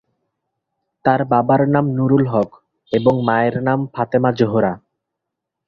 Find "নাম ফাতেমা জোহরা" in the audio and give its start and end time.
3.63-4.73